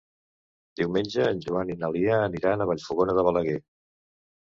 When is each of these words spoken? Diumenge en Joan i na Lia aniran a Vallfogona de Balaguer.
Diumenge 0.81 1.27
en 1.33 1.45
Joan 1.45 1.73
i 1.73 1.77
na 1.83 1.91
Lia 1.99 2.19
aniran 2.25 2.67
a 2.67 2.71
Vallfogona 2.73 3.19
de 3.21 3.31
Balaguer. 3.33 3.63